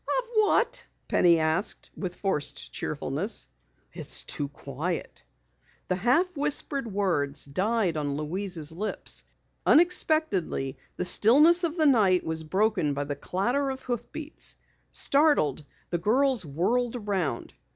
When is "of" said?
0.17-0.29, 11.63-11.77, 13.69-13.83